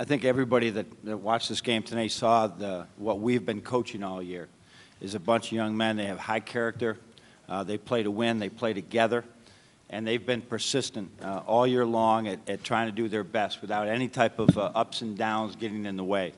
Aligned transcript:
I 0.00 0.04
think 0.04 0.24
everybody 0.24 0.70
that, 0.70 0.86
that 1.04 1.16
watched 1.16 1.48
this 1.48 1.60
game 1.60 1.82
tonight 1.82 2.12
saw 2.12 2.46
the, 2.46 2.86
what 2.98 3.18
we've 3.18 3.44
been 3.44 3.60
coaching 3.60 4.04
all 4.04 4.22
year. 4.22 4.46
Is 5.00 5.16
a 5.16 5.20
bunch 5.20 5.46
of 5.46 5.52
young 5.52 5.76
men. 5.76 5.96
They 5.96 6.04
have 6.04 6.20
high 6.20 6.38
character. 6.38 6.98
Uh, 7.48 7.64
they 7.64 7.78
play 7.78 8.04
to 8.04 8.10
win. 8.10 8.38
They 8.38 8.48
play 8.48 8.72
together, 8.72 9.24
and 9.90 10.06
they've 10.06 10.24
been 10.24 10.40
persistent 10.40 11.10
uh, 11.20 11.42
all 11.46 11.66
year 11.66 11.84
long 11.84 12.28
at, 12.28 12.38
at 12.48 12.62
trying 12.62 12.86
to 12.86 12.92
do 12.92 13.08
their 13.08 13.24
best 13.24 13.60
without 13.60 13.88
any 13.88 14.06
type 14.06 14.38
of 14.38 14.56
uh, 14.56 14.70
ups 14.72 15.02
and 15.02 15.18
downs 15.18 15.56
getting 15.56 15.84
in 15.84 15.96
the 15.96 16.04
way. 16.04 16.32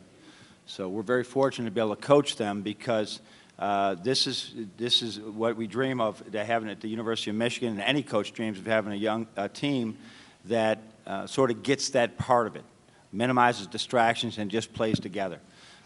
So 0.65 0.89
we're 0.89 1.03
very 1.03 1.25
fortunate 1.25 1.67
to 1.67 1.71
be 1.71 1.81
able 1.83 1.97
to 1.97 2.03
coach 2.03 2.37
them 2.37 2.63
because 2.63 3.21
uh, 3.59 3.95
this 3.97 4.27
is 4.27 4.55
this 4.79 5.03
is 5.03 5.21
what 5.21 5.57
we 5.57 5.67
dream 5.67 6.01
of 6.01 6.23
having 6.33 6.71
at 6.71 6.81
the 6.81 6.89
University 6.89 7.31
of 7.31 7.37
Michigan, 7.37 7.73
and 7.73 7.83
any 7.83 8.03
coach 8.03 8.33
dreams 8.33 8.59
of 8.59 8.67
having 8.67 8.95
a 8.95 8.97
young 8.97 9.27
uh, 9.37 9.49
team 9.49 9.99
that 10.47 10.79
uh, 11.07 11.27
sort 11.27 11.51
of 11.51 11.63
gets 11.63 11.91
that 11.91 12.17
part 12.17 12.47
of 12.47 12.57
it, 12.57 12.65
minimizes 13.13 13.67
distractions, 13.67 14.39
and 14.39 14.51
just 14.51 14.73
plays 14.73 14.99
together. 15.01 15.41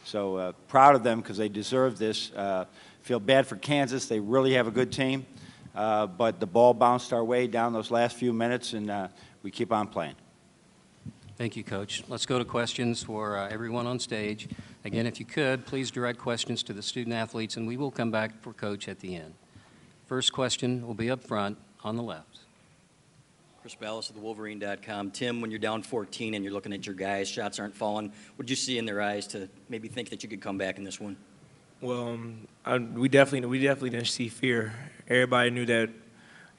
So 0.04 0.36
uh, 0.36 0.52
proud 0.68 0.94
of 0.94 1.02
them 1.02 1.20
because 1.20 1.36
they 1.36 1.48
deserve 1.48 1.98
this. 1.98 2.30
Uh, 2.32 2.66
feel 3.02 3.20
bad 3.20 3.46
for 3.46 3.56
Kansas; 3.56 4.06
they 4.06 4.20
really 4.20 4.54
have 4.54 4.66
a 4.66 4.70
good 4.70 4.92
team, 4.92 5.26
uh, 5.74 6.06
but 6.06 6.40
the 6.40 6.46
ball 6.46 6.74
bounced 6.74 7.12
our 7.12 7.24
way 7.24 7.46
down 7.46 7.72
those 7.72 7.90
last 7.90 8.16
few 8.16 8.32
minutes, 8.32 8.72
and 8.74 8.90
uh, 8.90 9.08
we 9.42 9.50
keep 9.50 9.72
on 9.72 9.88
playing. 9.88 10.14
Thank 11.36 11.56
you, 11.56 11.64
Coach. 11.64 12.04
Let's 12.08 12.26
go 12.26 12.38
to 12.38 12.44
questions 12.44 13.02
for 13.02 13.36
uh, 13.36 13.48
everyone 13.48 13.88
on 13.88 13.98
stage. 13.98 14.48
Again, 14.84 15.04
if 15.06 15.18
you 15.18 15.26
could, 15.26 15.66
please 15.66 15.90
direct 15.90 16.18
questions 16.18 16.62
to 16.64 16.72
the 16.72 16.82
student 16.82 17.16
athletes, 17.16 17.56
and 17.56 17.66
we 17.66 17.76
will 17.76 17.90
come 17.90 18.12
back 18.12 18.40
for 18.40 18.52
Coach 18.52 18.86
at 18.86 19.00
the 19.00 19.16
end. 19.16 19.34
First 20.06 20.32
question 20.32 20.86
will 20.86 20.94
be 20.94 21.10
up 21.10 21.24
front 21.24 21.58
on 21.82 21.96
the 21.96 22.02
left. 22.02 22.40
Chris 23.64 23.74
Balas 23.76 24.10
of 24.10 24.14
the 24.14 24.20
Wolverine.com. 24.20 25.10
Tim, 25.12 25.40
when 25.40 25.50
you're 25.50 25.58
down 25.58 25.82
14 25.82 26.34
and 26.34 26.44
you're 26.44 26.52
looking 26.52 26.74
at 26.74 26.84
your 26.84 26.94
guys, 26.94 27.30
shots 27.30 27.58
aren't 27.58 27.74
falling, 27.74 28.12
what 28.36 28.44
did 28.44 28.50
you 28.50 28.56
see 28.56 28.76
in 28.76 28.84
their 28.84 29.00
eyes 29.00 29.26
to 29.28 29.48
maybe 29.70 29.88
think 29.88 30.10
that 30.10 30.22
you 30.22 30.28
could 30.28 30.42
come 30.42 30.58
back 30.58 30.76
in 30.76 30.84
this 30.84 31.00
one? 31.00 31.16
Well, 31.80 32.08
um, 32.08 32.46
I, 32.66 32.76
we 32.76 33.08
definitely 33.08 33.48
we 33.48 33.58
definitely 33.62 33.88
didn't 33.88 34.08
see 34.08 34.28
fear. 34.28 34.74
Everybody 35.08 35.48
knew 35.48 35.64
that, 35.64 35.88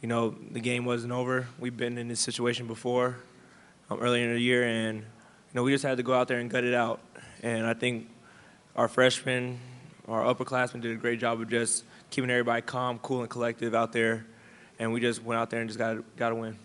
you 0.02 0.08
know, 0.08 0.34
the 0.50 0.60
game 0.60 0.84
wasn't 0.84 1.14
over. 1.14 1.48
We've 1.60 1.78
been 1.78 2.00
in 2.00 2.08
this 2.08 2.22
situation 2.22 2.66
before, 2.66 3.18
um, 3.92 4.00
earlier 4.00 4.24
in 4.24 4.34
the 4.34 4.42
year, 4.42 4.64
and 4.64 4.98
you 4.98 5.06
know 5.54 5.62
we 5.62 5.72
just 5.74 5.84
had 5.84 5.98
to 5.98 6.04
go 6.04 6.16
out 6.16 6.28
there 6.28 6.40
and 6.40 6.50
gut 6.50 6.64
it 6.64 6.74
out. 6.74 7.02
And 7.44 7.68
I 7.68 7.76
think 7.76 8.10
our 8.76 8.88
freshmen, 8.88 9.60
our 10.08 10.24
upperclassmen 10.24 10.82
did 10.82 10.94
a 10.94 10.96
great 10.96 11.20
job 11.20 11.40
of 11.40 11.52
just 11.52 11.84
keeping 12.10 12.32
everybody 12.32 12.64
calm, 12.64 12.98
cool, 12.98 13.22
and 13.22 13.30
collective 13.30 13.76
out 13.76 13.92
there. 13.92 14.26
And 14.80 14.92
we 14.92 15.02
just 15.02 15.24
went 15.24 15.40
out 15.40 15.52
there 15.52 15.60
and 15.60 15.70
just 15.70 15.78
got 15.78 15.98
got 16.18 16.30
to 16.30 16.36
win. 16.36 16.58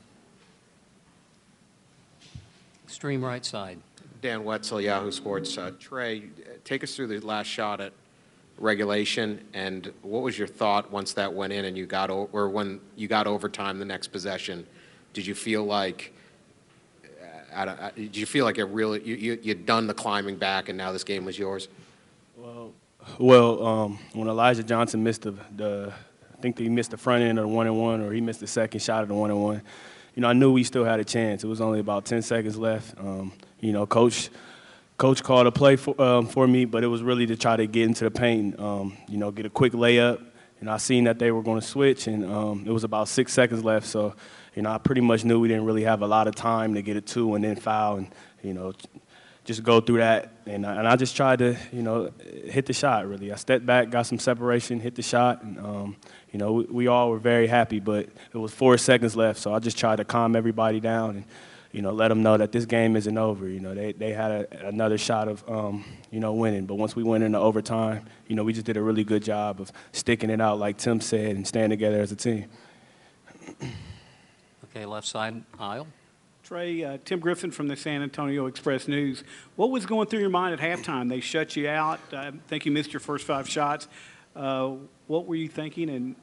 Extreme 2.90 3.24
right 3.24 3.46
side. 3.46 3.78
Dan 4.20 4.42
Wetzel, 4.42 4.80
Yahoo 4.80 5.12
Sports. 5.12 5.56
Uh, 5.56 5.70
Trey, 5.78 6.24
take 6.64 6.82
us 6.82 6.96
through 6.96 7.06
the 7.06 7.20
last 7.20 7.46
shot 7.46 7.80
at 7.80 7.92
regulation, 8.58 9.40
and 9.54 9.92
what 10.02 10.22
was 10.24 10.36
your 10.36 10.48
thought 10.48 10.90
once 10.90 11.12
that 11.12 11.32
went 11.32 11.52
in 11.52 11.66
and 11.66 11.78
you 11.78 11.86
got 11.86 12.10
o- 12.10 12.28
or 12.32 12.48
when 12.48 12.80
you 12.96 13.06
got 13.06 13.28
overtime 13.28 13.78
the 13.78 13.84
next 13.84 14.08
possession? 14.08 14.66
Did 15.12 15.24
you 15.24 15.36
feel 15.36 15.62
like 15.64 16.12
uh, 17.04 17.26
I 17.54 17.64
don't- 17.64 17.78
uh, 17.80 17.90
did 17.94 18.16
you 18.16 18.26
feel 18.26 18.44
like 18.44 18.58
it 18.58 18.64
really 18.64 19.00
you, 19.04 19.14
you 19.14 19.38
you'd 19.40 19.66
done 19.66 19.86
the 19.86 19.94
climbing 19.94 20.34
back 20.34 20.68
and 20.68 20.76
now 20.76 20.90
this 20.90 21.04
game 21.04 21.24
was 21.24 21.38
yours? 21.38 21.68
Well, 22.36 22.72
well, 23.20 23.64
um, 23.64 23.98
when 24.14 24.26
Elijah 24.26 24.64
Johnson 24.64 25.04
missed 25.04 25.22
the, 25.22 25.34
the, 25.54 25.92
I 26.36 26.40
think 26.42 26.58
he 26.58 26.68
missed 26.68 26.90
the 26.90 26.96
front 26.98 27.22
end 27.22 27.38
of 27.38 27.44
the 27.44 27.48
one 27.48 27.68
and 27.68 27.78
one, 27.78 28.00
or 28.00 28.12
he 28.12 28.20
missed 28.20 28.40
the 28.40 28.48
second 28.48 28.80
shot 28.80 29.02
of 29.04 29.08
the 29.08 29.14
one 29.14 29.30
and 29.30 29.40
one. 29.40 29.62
You 30.20 30.22
know, 30.24 30.28
I 30.28 30.34
knew 30.34 30.52
we 30.52 30.64
still 30.64 30.84
had 30.84 31.00
a 31.00 31.04
chance. 31.04 31.44
It 31.44 31.46
was 31.46 31.62
only 31.62 31.80
about 31.80 32.04
10 32.04 32.20
seconds 32.20 32.58
left. 32.58 32.94
Um, 32.98 33.32
you 33.58 33.72
know, 33.72 33.86
coach, 33.86 34.28
coach 34.98 35.22
called 35.22 35.46
a 35.46 35.50
play 35.50 35.76
for, 35.76 35.98
um, 35.98 36.26
for 36.26 36.46
me, 36.46 36.66
but 36.66 36.84
it 36.84 36.88
was 36.88 37.02
really 37.02 37.24
to 37.24 37.36
try 37.38 37.56
to 37.56 37.66
get 37.66 37.84
into 37.86 38.04
the 38.04 38.10
paint. 38.10 38.60
Um, 38.60 38.98
you 39.08 39.16
know, 39.16 39.30
get 39.30 39.46
a 39.46 39.48
quick 39.48 39.72
layup. 39.72 40.22
And 40.60 40.68
I 40.68 40.76
seen 40.76 41.04
that 41.04 41.18
they 41.18 41.30
were 41.30 41.42
going 41.42 41.58
to 41.58 41.66
switch, 41.66 42.06
and 42.06 42.26
um, 42.26 42.64
it 42.66 42.70
was 42.70 42.84
about 42.84 43.08
six 43.08 43.32
seconds 43.32 43.64
left. 43.64 43.86
So, 43.86 44.14
you 44.54 44.60
know, 44.60 44.70
I 44.70 44.76
pretty 44.76 45.00
much 45.00 45.24
knew 45.24 45.40
we 45.40 45.48
didn't 45.48 45.64
really 45.64 45.84
have 45.84 46.02
a 46.02 46.06
lot 46.06 46.28
of 46.28 46.34
time 46.34 46.74
to 46.74 46.82
get 46.82 46.98
a 46.98 47.00
two 47.00 47.34
and 47.34 47.42
then 47.42 47.56
foul, 47.56 47.96
and 47.96 48.08
you 48.42 48.52
know, 48.52 48.74
just 49.44 49.62
go 49.62 49.80
through 49.80 49.98
that. 49.98 50.32
And, 50.46 50.66
I- 50.66 50.76
and 50.76 50.86
I 50.88 50.96
just 50.96 51.16
tried 51.16 51.38
to, 51.40 51.56
you 51.72 51.82
know, 51.82 52.10
hit 52.44 52.66
the 52.66 52.72
shot, 52.72 53.06
really. 53.08 53.32
I 53.32 53.36
stepped 53.36 53.64
back, 53.66 53.90
got 53.90 54.02
some 54.06 54.18
separation, 54.18 54.80
hit 54.80 54.94
the 54.94 55.02
shot. 55.02 55.42
And, 55.42 55.58
um, 55.58 55.96
you 56.32 56.38
know, 56.38 56.52
we, 56.52 56.64
we 56.64 56.86
all 56.86 57.10
were 57.10 57.18
very 57.18 57.46
happy, 57.46 57.80
but 57.80 58.08
it 58.32 58.38
was 58.38 58.52
four 58.52 58.76
seconds 58.78 59.16
left. 59.16 59.38
So 59.40 59.52
I 59.54 59.58
just 59.58 59.78
tried 59.78 59.96
to 59.96 60.04
calm 60.04 60.36
everybody 60.36 60.80
down 60.80 61.10
and, 61.16 61.24
you 61.72 61.82
know, 61.82 61.92
let 61.92 62.08
them 62.08 62.22
know 62.22 62.36
that 62.36 62.50
this 62.52 62.66
game 62.66 62.96
isn't 62.96 63.16
over. 63.16 63.48
You 63.48 63.60
know, 63.60 63.74
they, 63.74 63.92
they 63.92 64.12
had 64.12 64.30
a, 64.32 64.66
another 64.68 64.98
shot 64.98 65.28
of, 65.28 65.48
um, 65.48 65.84
you 66.10 66.18
know, 66.20 66.32
winning. 66.34 66.66
But 66.66 66.74
once 66.74 66.96
we 66.96 67.02
went 67.04 67.22
into 67.22 67.38
overtime, 67.38 68.06
you 68.26 68.34
know, 68.36 68.42
we 68.44 68.52
just 68.52 68.66
did 68.66 68.76
a 68.76 68.82
really 68.82 69.04
good 69.04 69.22
job 69.22 69.60
of 69.60 69.70
sticking 69.92 70.30
it 70.30 70.40
out, 70.40 70.58
like 70.58 70.78
Tim 70.78 71.00
said, 71.00 71.36
and 71.36 71.46
staying 71.46 71.70
together 71.70 72.00
as 72.00 72.10
a 72.12 72.16
team. 72.16 72.46
Okay, 74.64 74.84
left 74.84 75.06
side 75.06 75.42
aisle. 75.58 75.86
Trey, 76.50 76.82
uh, 76.82 76.98
Tim 77.04 77.20
Griffin 77.20 77.52
from 77.52 77.68
the 77.68 77.76
San 77.76 78.02
Antonio 78.02 78.46
Express 78.46 78.88
News. 78.88 79.22
What 79.54 79.70
was 79.70 79.86
going 79.86 80.08
through 80.08 80.18
your 80.18 80.30
mind 80.30 80.52
at 80.52 80.58
halftime? 80.58 81.08
They 81.08 81.20
shut 81.20 81.54
you 81.54 81.68
out. 81.68 82.00
I 82.12 82.32
think 82.48 82.66
you 82.66 82.72
missed 82.72 82.92
your 82.92 82.98
first 82.98 83.24
five 83.24 83.48
shots. 83.48 83.86
Uh, 84.34 84.72
what 85.06 85.26
were 85.26 85.36
you 85.36 85.46
thinking? 85.46 85.88
And 85.88 86.16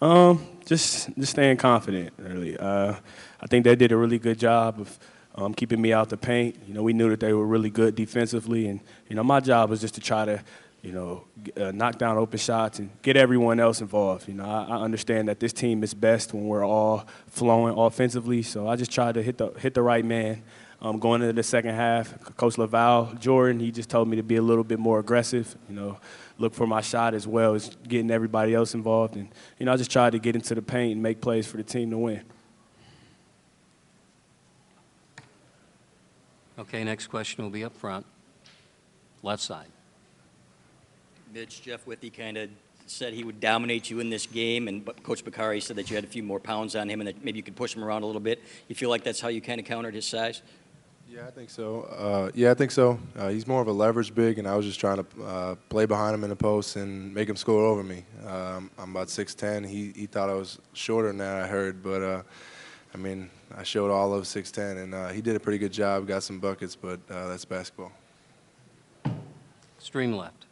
Um, 0.00 0.44
just 0.66 1.14
just 1.16 1.30
staying 1.30 1.58
confident, 1.58 2.12
really. 2.18 2.56
Uh, 2.58 2.96
I 3.40 3.46
think 3.46 3.62
they 3.62 3.76
did 3.76 3.92
a 3.92 3.96
really 3.96 4.18
good 4.18 4.40
job 4.40 4.80
of 4.80 4.98
um, 5.36 5.54
keeping 5.54 5.80
me 5.80 5.92
out 5.92 6.08
the 6.08 6.16
paint. 6.16 6.56
You 6.66 6.74
know, 6.74 6.82
we 6.82 6.92
knew 6.92 7.08
that 7.10 7.20
they 7.20 7.32
were 7.32 7.46
really 7.46 7.70
good 7.70 7.94
defensively, 7.94 8.66
and 8.66 8.80
you 9.08 9.14
know, 9.14 9.22
my 9.22 9.38
job 9.38 9.70
was 9.70 9.80
just 9.80 9.94
to 9.94 10.00
try 10.00 10.24
to, 10.24 10.42
you 10.82 10.92
know, 10.92 11.24
uh, 11.56 11.70
knock 11.70 11.96
down 11.96 12.18
open 12.18 12.38
shots 12.38 12.80
and 12.80 12.90
get 13.02 13.16
everyone 13.16 13.60
else 13.60 13.80
involved. 13.80 14.28
You 14.28 14.34
know, 14.34 14.44
I, 14.44 14.64
I 14.64 14.82
understand 14.82 15.28
that 15.28 15.38
this 15.38 15.52
team 15.52 15.82
is 15.82 15.94
best 15.94 16.34
when 16.34 16.46
we're 16.46 16.66
all 16.66 17.06
flowing 17.28 17.78
offensively, 17.78 18.42
so 18.42 18.66
I 18.66 18.76
just 18.76 18.90
tried 18.90 19.14
to 19.14 19.22
hit 19.22 19.38
the 19.38 19.50
hit 19.50 19.74
the 19.74 19.82
right 19.82 20.04
man. 20.04 20.42
Um, 20.80 20.98
going 20.98 21.22
into 21.22 21.32
the 21.32 21.44
second 21.44 21.76
half, 21.76 22.36
Coach 22.36 22.56
LaVall 22.56 23.20
Jordan, 23.20 23.60
he 23.60 23.70
just 23.70 23.88
told 23.88 24.08
me 24.08 24.16
to 24.16 24.24
be 24.24 24.34
a 24.34 24.42
little 24.42 24.64
bit 24.64 24.80
more 24.80 24.98
aggressive. 24.98 25.54
You 25.68 25.76
know, 25.76 25.98
look 26.38 26.54
for 26.54 26.66
my 26.66 26.80
shot 26.80 27.14
as 27.14 27.24
well 27.24 27.54
as 27.54 27.70
getting 27.86 28.10
everybody 28.10 28.52
else 28.52 28.74
involved. 28.74 29.14
And, 29.14 29.28
you 29.60 29.66
know, 29.66 29.72
I 29.72 29.76
just 29.76 29.92
tried 29.92 30.10
to 30.10 30.18
get 30.18 30.34
into 30.34 30.56
the 30.56 30.62
paint 30.62 30.94
and 30.94 31.02
make 31.02 31.20
plays 31.20 31.46
for 31.46 31.56
the 31.56 31.62
team 31.62 31.90
to 31.92 31.98
win. 31.98 32.22
Okay, 36.58 36.82
next 36.82 37.06
question 37.06 37.44
will 37.44 37.50
be 37.50 37.62
up 37.62 37.76
front. 37.76 38.04
Left 39.22 39.42
side. 39.42 39.71
Mitch, 41.32 41.62
Jeff 41.62 41.86
Withey 41.86 42.10
kind 42.10 42.36
of 42.36 42.50
said 42.86 43.14
he 43.14 43.24
would 43.24 43.40
dominate 43.40 43.88
you 43.88 44.00
in 44.00 44.10
this 44.10 44.26
game, 44.26 44.68
and 44.68 44.84
Coach 45.02 45.24
Bacari 45.24 45.62
said 45.62 45.76
that 45.76 45.88
you 45.88 45.96
had 45.96 46.04
a 46.04 46.08
few 46.08 46.22
more 46.22 46.38
pounds 46.38 46.76
on 46.76 46.90
him 46.90 47.00
and 47.00 47.08
that 47.08 47.24
maybe 47.24 47.38
you 47.38 47.42
could 47.42 47.56
push 47.56 47.74
him 47.74 47.82
around 47.82 48.02
a 48.02 48.06
little 48.06 48.20
bit. 48.20 48.42
You 48.68 48.74
feel 48.74 48.90
like 48.90 49.02
that's 49.02 49.20
how 49.20 49.28
you 49.28 49.40
kind 49.40 49.58
of 49.58 49.64
countered 49.64 49.94
his 49.94 50.04
size? 50.04 50.42
Yeah, 51.08 51.26
I 51.26 51.30
think 51.30 51.48
so. 51.48 51.82
Uh, 51.82 52.30
yeah, 52.34 52.50
I 52.50 52.54
think 52.54 52.70
so. 52.70 52.98
Uh, 53.16 53.28
he's 53.28 53.46
more 53.46 53.62
of 53.62 53.68
a 53.68 53.72
leverage 53.72 54.14
big, 54.14 54.38
and 54.38 54.46
I 54.46 54.56
was 54.56 54.66
just 54.66 54.78
trying 54.78 55.02
to 55.02 55.24
uh, 55.24 55.54
play 55.70 55.86
behind 55.86 56.14
him 56.14 56.22
in 56.22 56.30
the 56.30 56.36
post 56.36 56.76
and 56.76 57.14
make 57.14 57.30
him 57.30 57.36
score 57.36 57.64
over 57.64 57.82
me. 57.82 58.04
Um, 58.26 58.70
I'm 58.78 58.90
about 58.90 59.08
6'10". 59.08 59.66
He 59.66 59.92
he 59.96 60.06
thought 60.06 60.28
I 60.28 60.34
was 60.34 60.58
shorter 60.74 61.08
than 61.08 61.18
that, 61.18 61.42
I 61.42 61.46
heard, 61.46 61.82
but 61.82 62.02
uh, 62.02 62.22
I 62.94 62.98
mean, 62.98 63.30
I 63.56 63.62
showed 63.62 63.90
all 63.90 64.12
of 64.12 64.24
6'10", 64.24 64.82
and 64.82 64.94
uh, 64.94 65.08
he 65.08 65.22
did 65.22 65.36
a 65.36 65.40
pretty 65.40 65.58
good 65.58 65.72
job. 65.72 66.06
Got 66.06 66.24
some 66.24 66.40
buckets, 66.40 66.76
but 66.76 67.00
uh, 67.10 67.28
that's 67.28 67.46
basketball. 67.46 67.92
Extreme 69.78 70.14
left. 70.14 70.46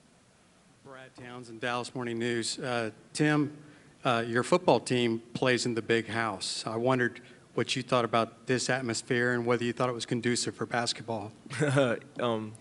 Brad 0.90 1.14
Townsend, 1.14 1.60
Dallas 1.60 1.94
Morning 1.94 2.18
News. 2.18 2.58
Uh, 2.58 2.90
Tim, 3.12 3.56
uh, 4.04 4.24
your 4.26 4.42
football 4.42 4.80
team 4.80 5.22
plays 5.34 5.64
in 5.64 5.74
the 5.74 5.82
big 5.82 6.08
house. 6.08 6.64
I 6.66 6.74
wondered 6.74 7.20
what 7.54 7.76
you 7.76 7.84
thought 7.84 8.04
about 8.04 8.48
this 8.48 8.68
atmosphere 8.68 9.34
and 9.34 9.46
whether 9.46 9.62
you 9.62 9.72
thought 9.72 9.88
it 9.88 9.92
was 9.92 10.04
conducive 10.04 10.56
for 10.56 10.66
basketball. 10.66 11.30
um, 12.18 12.54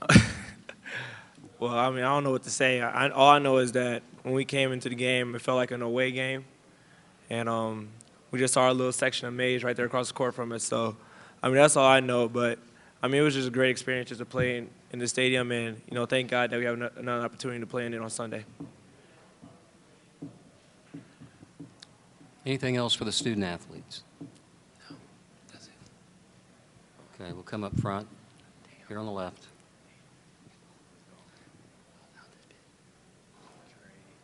well, 1.58 1.74
I 1.74 1.90
mean, 1.90 1.98
I 1.98 2.14
don't 2.14 2.24
know 2.24 2.30
what 2.30 2.44
to 2.44 2.50
say. 2.50 2.80
I, 2.80 3.10
all 3.10 3.28
I 3.28 3.38
know 3.38 3.58
is 3.58 3.72
that 3.72 4.02
when 4.22 4.32
we 4.32 4.46
came 4.46 4.72
into 4.72 4.88
the 4.88 4.94
game, 4.94 5.34
it 5.34 5.42
felt 5.42 5.56
like 5.56 5.72
an 5.72 5.82
away 5.82 6.10
game, 6.10 6.46
and 7.28 7.50
um, 7.50 7.90
we 8.30 8.38
just 8.38 8.54
saw 8.54 8.62
our 8.62 8.72
little 8.72 8.92
section 8.92 9.28
of 9.28 9.34
maize 9.34 9.62
right 9.62 9.76
there 9.76 9.84
across 9.84 10.08
the 10.08 10.14
court 10.14 10.34
from 10.34 10.52
us. 10.52 10.64
So, 10.64 10.96
I 11.42 11.48
mean, 11.48 11.56
that's 11.56 11.76
all 11.76 11.86
I 11.86 12.00
know. 12.00 12.30
But 12.30 12.60
I 13.02 13.08
mean, 13.08 13.20
it 13.20 13.24
was 13.24 13.34
just 13.34 13.48
a 13.48 13.50
great 13.50 13.68
experience 13.68 14.08
just 14.08 14.20
to 14.20 14.24
play 14.24 14.56
in, 14.56 14.70
in 14.92 14.98
the 14.98 15.08
stadium, 15.08 15.50
and 15.50 15.80
you 15.88 15.94
know, 15.94 16.06
thank 16.06 16.30
God 16.30 16.50
that 16.50 16.58
we 16.58 16.66
have 16.66 16.80
another 16.96 17.24
opportunity 17.24 17.60
to 17.60 17.66
play 17.66 17.86
in 17.86 17.94
it 17.94 18.00
on 18.00 18.10
Sunday. 18.10 18.44
Anything 22.44 22.76
else 22.76 22.94
for 22.94 23.04
the 23.04 23.12
student 23.12 23.44
athletes? 23.44 24.02
No, 24.20 24.96
that's 25.52 25.66
it. 25.66 27.20
Okay, 27.20 27.32
we'll 27.32 27.42
come 27.44 27.64
up 27.64 27.78
front. 27.80 28.06
Here 28.88 28.98
on 28.98 29.06
the 29.06 29.12
left. 29.12 29.46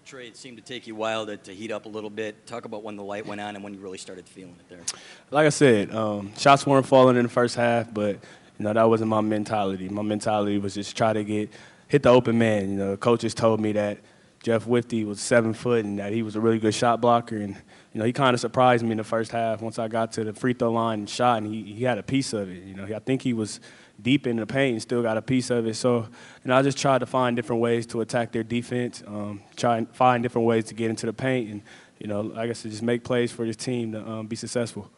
Trey, 0.05 0.27
it 0.27 0.37
seemed 0.39 0.57
to 0.57 0.63
take 0.63 0.87
you 0.87 0.95
a 0.95 0.97
while 0.97 1.27
to, 1.27 1.37
to 1.37 1.55
heat 1.55 1.71
up 1.71 1.85
a 1.85 1.89
little 1.89 2.09
bit. 2.09 2.47
Talk 2.47 2.65
about 2.65 2.83
when 2.83 2.97
the 2.97 3.03
light 3.03 3.27
went 3.27 3.43
on 3.43 3.55
and 3.55 3.63
when 3.63 3.75
you 3.75 3.81
really 3.81 3.99
started 3.99 4.27
feeling 4.27 4.57
it 4.59 4.69
there. 4.69 5.01
Like 5.31 5.47
I 5.47 5.51
said, 5.51 5.95
um, 5.95 6.33
shots 6.39 6.67
weren't 6.67 6.87
falling 6.87 7.17
in 7.17 7.25
the 7.25 7.29
first 7.29 7.57
half, 7.57 7.93
but 7.93 8.19
you 8.59 8.65
know, 8.65 8.73
that 8.73 8.89
wasn't 8.89 9.11
my 9.11 9.21
mentality. 9.21 9.89
My 9.89 10.03
mentality 10.03 10.59
was 10.59 10.75
just 10.75 10.97
try 10.97 11.13
to 11.13 11.23
get 11.25 11.51
hit 11.87 12.03
the 12.03 12.11
open 12.11 12.39
man. 12.39 12.71
You 12.71 12.77
know, 12.77 12.97
coaches 12.97 13.35
told 13.35 13.61
me 13.61 13.73
that 13.73 13.99
Jeff 14.43 14.67
Withey 14.67 15.05
was 15.05 15.21
seven 15.21 15.53
foot 15.53 15.85
and 15.85 15.99
that 15.99 16.13
he 16.13 16.23
was 16.23 16.37
a 16.37 16.41
really 16.41 16.59
good 16.59 16.75
shot 16.75 17.01
blocker. 17.01 17.37
And 17.37 17.55
you 17.93 18.01
know, 18.01 18.05
he 18.05 18.13
kind 18.13 18.35
of 18.35 18.41
surprised 18.41 18.85
me 18.85 18.93
in 18.93 18.99
the 18.99 19.05
first 19.05 19.33
half 19.33 19.61
once 19.61 19.79
I 19.79 19.89
got 19.89 20.13
to 20.13 20.25
the 20.25 20.33
free 20.33 20.55
throw 20.55 20.73
line 20.73 21.01
and 21.01 21.11
shot, 21.11 21.39
and 21.39 21.53
he, 21.53 21.73
he 21.73 21.85
had 21.85 21.99
a 21.99 22.03
piece 22.03 22.33
of 22.33 22.51
it. 22.51 22.63
You 22.65 22.75
know, 22.75 22.85
I 22.85 22.99
think 22.99 23.23
he 23.23 23.33
was 23.33 23.61
deep 24.01 24.27
in 24.27 24.37
the 24.37 24.47
paint 24.47 24.75
and 24.75 24.83
still 24.83 25.03
got 25.03 25.17
a 25.17 25.23
piece 25.23 25.51
of 25.51 25.67
it. 25.67 25.75
So, 25.75 26.09
know, 26.45 26.57
I 26.57 26.63
just 26.63 26.79
tried 26.79 26.99
to 26.99 27.07
find 27.07 27.35
different 27.35 27.61
ways 27.61 27.87
to 27.89 28.01
attack 28.01 28.31
their 28.31 28.45
defense, 28.45 29.03
um, 29.07 29.43
try 29.57 29.79
and 29.79 29.91
find 29.91 30.23
different 30.23 30.47
ways 30.47 30.65
to 30.67 30.75
get 30.75 30.91
into 30.91 31.07
the 31.07 31.13
paint, 31.13 31.51
and 31.51 31.63
you 31.99 32.07
know, 32.07 32.21
like 32.21 32.51
I 32.51 32.53
said, 32.53 32.71
just 32.71 32.83
make 32.83 33.03
plays 33.03 33.33
for 33.33 33.45
this 33.45 33.57
team 33.57 33.93
to 33.93 34.09
um, 34.09 34.27
be 34.27 34.37
successful. 34.37 34.91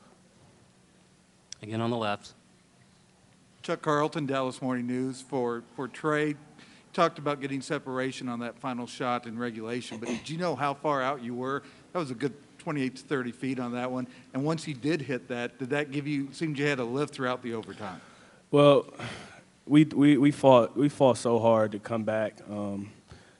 Again 1.62 1.80
on 1.80 1.90
the 1.90 1.96
left. 1.96 2.34
Chuck 3.62 3.82
Carlton, 3.82 4.26
Dallas 4.26 4.62
Morning 4.62 4.86
News. 4.86 5.20
For, 5.20 5.62
for 5.76 5.86
Trey, 5.86 6.34
talked 6.92 7.18
about 7.18 7.40
getting 7.40 7.60
separation 7.60 8.28
on 8.28 8.40
that 8.40 8.58
final 8.58 8.86
shot 8.86 9.26
in 9.26 9.38
regulation, 9.38 9.98
but 9.98 10.08
did 10.08 10.28
you 10.28 10.38
know 10.38 10.56
how 10.56 10.74
far 10.74 11.02
out 11.02 11.22
you 11.22 11.34
were? 11.34 11.62
That 11.92 11.98
was 11.98 12.10
a 12.10 12.14
good 12.14 12.34
28 12.58 12.96
to 12.96 13.02
30 13.02 13.32
feet 13.32 13.58
on 13.58 13.72
that 13.72 13.90
one. 13.90 14.06
And 14.34 14.44
once 14.44 14.66
you 14.66 14.74
did 14.74 15.02
hit 15.02 15.28
that, 15.28 15.58
did 15.58 15.70
that 15.70 15.90
give 15.90 16.06
you, 16.06 16.28
seemed 16.32 16.58
you 16.58 16.66
had 16.66 16.78
a 16.78 16.84
lift 16.84 17.14
throughout 17.14 17.42
the 17.42 17.54
overtime? 17.54 18.00
Well, 18.50 18.86
we, 19.66 19.84
we, 19.84 20.16
we 20.16 20.30
fought 20.30 20.76
we 20.76 20.88
fought 20.88 21.18
so 21.18 21.38
hard 21.38 21.72
to 21.72 21.78
come 21.78 22.02
back. 22.02 22.38
Um, 22.50 22.90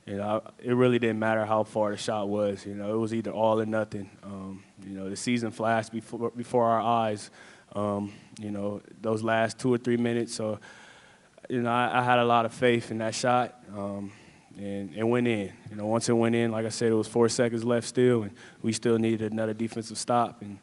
you 0.07 0.17
know, 0.17 0.43
it 0.63 0.73
really 0.73 0.99
didn't 0.99 1.19
matter 1.19 1.45
how 1.45 1.65
far 1.65 1.91
the 1.91 1.97
shot 1.97 2.29
was. 2.29 2.65
You 2.65 2.75
know, 2.75 2.95
it 2.95 2.99
was 2.99 3.13
either 3.13 3.31
all 3.31 3.61
or 3.61 3.67
nothing. 3.67 4.09
Um, 4.23 4.63
you 4.87 4.97
know, 4.97 5.11
the 5.11 5.17
season 5.17 5.51
flashed 5.51 5.93
before 5.93 6.31
before 6.31 6.67
our 6.67 6.81
eyes. 6.81 7.31
Um, 7.75 8.13
you 8.39 8.51
know, 8.51 8.81
those 9.01 9.23
last 9.23 9.59
two 9.59 9.73
or 9.73 9.79
three 9.79 9.97
minutes. 9.97 10.35
So, 10.35 10.59
you 11.49 11.63
know, 11.63 11.71
I, 11.71 12.01
I 12.01 12.03
had 12.03 12.19
a 12.19 12.25
lot 12.25 12.47
of 12.47 12.53
faith 12.53 12.91
in 12.91 12.99
that 12.99 13.15
shot, 13.15 13.55
um, 13.77 14.13
and 14.57 14.95
it 14.95 15.05
went 15.05 15.29
in. 15.29 15.53
You 15.71 15.77
know, 15.77 15.87
once 15.87 16.09
it 16.09 16.13
went 16.13 16.35
in, 16.35 16.51
like 16.51 16.67
I 16.67 16.71
said, 16.71 16.91
it 16.91 16.95
was 16.95 17.09
four 17.09 17.29
seconds 17.29 17.65
left 17.65 17.87
still, 17.87 18.23
and 18.23 18.33
we 18.63 18.73
still 18.73 18.99
needed 18.99 19.33
another 19.33 19.55
defensive 19.55 19.99
stop. 19.99 20.43
And 20.43 20.59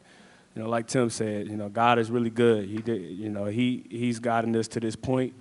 you 0.54 0.62
know, 0.62 0.68
like 0.68 0.86
Tim 0.86 1.08
said, 1.08 1.46
you 1.48 1.56
know, 1.56 1.68
God 1.68 1.98
is 1.98 2.10
really 2.10 2.30
good. 2.30 2.68
He 2.68 2.78
did, 2.78 3.00
you 3.00 3.28
know, 3.28 3.46
he 3.46 3.84
he's 3.88 4.18
gotten 4.18 4.54
us 4.56 4.68
to 4.68 4.80
this 4.80 4.96
point, 4.96 5.34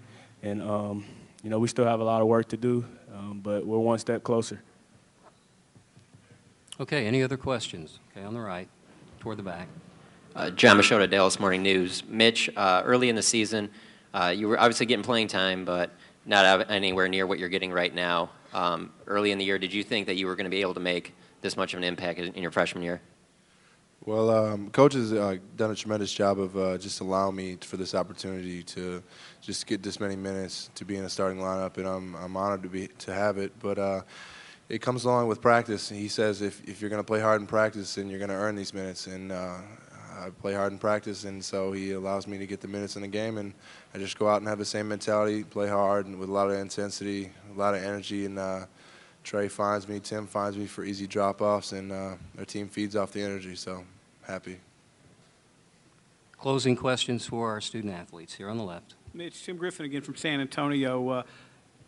and 0.43 0.61
um, 0.61 1.05
you 1.43 1.49
know, 1.49 1.59
we 1.59 1.67
still 1.67 1.85
have 1.85 1.99
a 1.99 2.03
lot 2.03 2.21
of 2.21 2.27
work 2.27 2.49
to 2.49 2.57
do, 2.57 2.85
um, 3.13 3.39
but 3.41 3.65
we're 3.65 3.79
one 3.79 3.99
step 3.99 4.23
closer. 4.23 4.61
Okay, 6.79 7.07
any 7.07 7.23
other 7.23 7.37
questions? 7.37 7.99
Okay, 8.11 8.23
on 8.23 8.35
the 8.35 8.39
right, 8.39 8.67
toward 9.19 9.37
the 9.37 9.43
back. 9.43 9.67
Uh, 10.37 10.51
John 10.51 10.77
Machota, 10.77 11.09
Dallas 11.09 11.39
Morning 11.39 11.63
News. 11.63 12.03
Mitch, 12.07 12.47
uh, 12.55 12.83
early 12.85 13.09
in 13.09 13.15
the 13.15 13.23
season, 13.23 13.71
uh, 14.13 14.31
you 14.37 14.47
were 14.47 14.59
obviously 14.59 14.85
getting 14.85 15.03
playing 15.03 15.29
time, 15.29 15.65
but 15.65 15.89
not 16.27 16.69
anywhere 16.69 17.07
near 17.07 17.25
what 17.25 17.39
you're 17.39 17.49
getting 17.49 17.71
right 17.71 17.91
now. 17.91 18.29
Um, 18.53 18.93
early 19.07 19.31
in 19.31 19.39
the 19.39 19.45
year, 19.45 19.57
did 19.57 19.73
you 19.73 19.83
think 19.83 20.05
that 20.05 20.13
you 20.15 20.27
were 20.27 20.35
going 20.35 20.45
to 20.45 20.51
be 20.51 20.61
able 20.61 20.75
to 20.75 20.79
make 20.79 21.15
this 21.41 21.57
much 21.57 21.73
of 21.73 21.79
an 21.79 21.83
impact 21.83 22.19
in 22.19 22.39
your 22.39 22.51
freshman 22.51 22.83
year? 22.83 23.01
Well, 24.05 24.29
um, 24.29 24.69
coach 24.69 24.93
has 24.93 25.11
uh, 25.11 25.37
done 25.55 25.71
a 25.71 25.75
tremendous 25.75 26.13
job 26.13 26.39
of 26.39 26.55
uh, 26.55 26.77
just 26.77 26.99
allowing 26.99 27.35
me 27.35 27.57
for 27.59 27.77
this 27.77 27.95
opportunity 27.95 28.61
to 28.61 29.01
just 29.41 29.65
get 29.65 29.81
this 29.81 29.99
many 29.99 30.15
minutes 30.15 30.69
to 30.75 30.85
be 30.85 30.97
in 30.97 31.03
a 31.03 31.09
starting 31.09 31.39
lineup, 31.39 31.77
and 31.77 31.87
I'm, 31.87 32.13
I'm 32.13 32.37
honored 32.37 32.61
to 32.61 32.69
be 32.69 32.89
to 32.89 33.11
have 33.11 33.39
it. 33.39 33.53
But 33.59 33.79
uh, 33.79 34.01
it 34.69 34.83
comes 34.83 35.05
along 35.05 35.29
with 35.29 35.41
practice. 35.41 35.89
He 35.89 36.07
says 36.07 36.43
if, 36.43 36.63
if 36.69 36.79
you're 36.79 36.91
going 36.91 37.01
to 37.01 37.07
play 37.07 37.21
hard 37.21 37.41
in 37.41 37.47
practice, 37.47 37.95
then 37.95 38.07
you're 38.07 38.19
going 38.19 38.29
to 38.29 38.35
earn 38.35 38.55
these 38.55 38.73
minutes, 38.73 39.07
and 39.07 39.31
uh, 39.31 39.57
I 40.19 40.29
play 40.29 40.53
hard 40.53 40.71
in 40.71 40.79
practice, 40.79 41.25
and 41.25 41.43
so 41.43 41.71
he 41.71 41.91
allows 41.91 42.27
me 42.27 42.37
to 42.37 42.47
get 42.47 42.61
the 42.61 42.67
minutes 42.67 42.95
in 42.95 43.03
the 43.03 43.07
game, 43.07 43.37
and 43.37 43.53
I 43.93 43.99
just 43.99 44.17
go 44.17 44.27
out 44.27 44.37
and 44.37 44.47
have 44.47 44.57
the 44.57 44.65
same 44.65 44.87
mentality, 44.87 45.43
play 45.43 45.67
hard 45.67 46.05
and 46.07 46.19
with 46.19 46.29
a 46.29 46.31
lot 46.31 46.49
of 46.49 46.57
intensity, 46.57 47.31
a 47.53 47.57
lot 47.57 47.75
of 47.75 47.83
energy, 47.83 48.25
and 48.25 48.39
uh, 48.39 48.65
Trey 49.23 49.47
finds 49.47 49.87
me, 49.87 49.99
Tim 49.99 50.25
finds 50.25 50.57
me 50.57 50.65
for 50.65 50.83
easy 50.83 51.05
drop-offs, 51.05 51.73
and 51.73 51.91
uh, 51.91 52.15
our 52.37 52.45
team 52.45 52.67
feeds 52.67 52.95
off 52.95 53.11
the 53.11 53.21
energy. 53.21 53.55
So 53.55 53.83
happy. 54.21 54.59
Closing 56.39 56.75
questions 56.75 57.25
for 57.25 57.49
our 57.49 57.61
student 57.61 57.93
athletes 57.93 58.35
here 58.35 58.49
on 58.49 58.57
the 58.57 58.63
left. 58.63 58.95
Mitch, 59.13 59.43
Tim 59.43 59.57
Griffin 59.57 59.85
again 59.85 60.01
from 60.01 60.15
San 60.15 60.39
Antonio. 60.39 61.09
Uh, 61.09 61.23